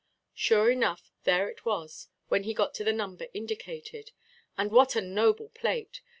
Sure 0.33 0.71
enough 0.71 1.11
there 1.25 1.47
it 1.47 1.63
was, 1.63 2.07
when 2.27 2.41
he 2.41 2.55
got 2.55 2.73
to 2.73 2.83
the 2.83 2.91
number 2.91 3.27
indicated. 3.35 4.09
And 4.57 4.71
what 4.71 4.95
a 4.95 5.01
noble 5.01 5.49
plate! 5.49 6.01